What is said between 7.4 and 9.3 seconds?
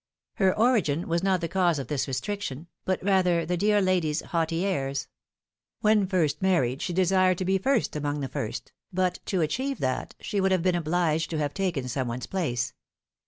be first among the first, but